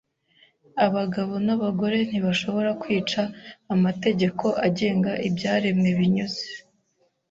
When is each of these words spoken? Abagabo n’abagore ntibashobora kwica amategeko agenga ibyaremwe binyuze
Abagabo 0.85 1.33
n’abagore 1.45 1.97
ntibashobora 2.09 2.69
kwica 2.81 3.21
amategeko 3.73 4.45
agenga 4.67 5.11
ibyaremwe 5.27 5.89
binyuze 5.97 6.45